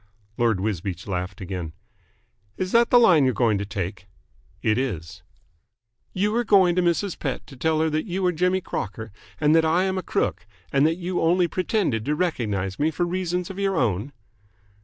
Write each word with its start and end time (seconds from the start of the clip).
Lord 0.35 0.59
Wisbeach 0.59 1.05
laughed 1.05 1.41
again. 1.41 1.73
"Is 2.57 2.71
that 2.71 2.89
the 2.89 2.97
line 2.97 3.23
you 3.25 3.29
are 3.29 3.33
going 3.35 3.59
to 3.59 3.67
take?" 3.67 4.07
"It 4.63 4.79
is." 4.79 5.21
"You 6.11 6.35
are 6.37 6.43
going 6.43 6.75
to 6.75 6.81
Mrs. 6.81 7.19
Pett 7.19 7.45
to 7.45 7.55
tell 7.55 7.81
her 7.81 7.89
that 7.91 8.07
you 8.07 8.25
are 8.25 8.31
Jimmy 8.31 8.61
Crocker 8.61 9.11
and 9.39 9.55
that 9.55 9.63
I 9.63 9.83
am 9.83 9.99
a 9.99 10.01
crook 10.01 10.47
and 10.73 10.87
that 10.87 10.95
you 10.97 11.21
only 11.21 11.47
pretended 11.47 12.03
to 12.05 12.15
recognise 12.15 12.79
me 12.79 12.89
for 12.89 13.05
reasons 13.05 13.51
of 13.51 13.59
your 13.59 13.77
own?" 13.77 14.11